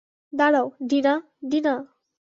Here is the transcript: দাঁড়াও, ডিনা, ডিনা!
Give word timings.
দাঁড়াও, 0.33 0.67
ডিনা, 0.89 1.13
ডিনা! 1.49 1.73